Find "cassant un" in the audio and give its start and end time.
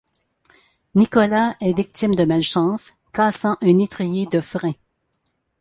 3.13-3.77